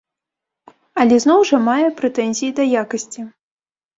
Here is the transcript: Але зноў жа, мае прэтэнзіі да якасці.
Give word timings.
Але 1.03 1.15
зноў 1.25 1.43
жа, 1.49 1.59
мае 1.67 1.87
прэтэнзіі 1.99 2.55
да 2.61 2.67
якасці. 2.83 3.21